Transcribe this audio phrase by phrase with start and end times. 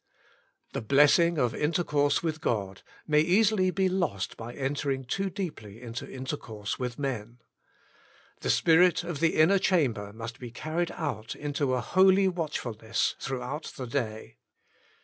[0.73, 6.11] The blessing of intercourse with God may easily be lost by entering too deeply into
[6.11, 7.37] intercourse with men.
[8.39, 13.73] The spirit of the inner chamber must be carried out into a holy watchfulness throughout
[13.77, 14.39] the day.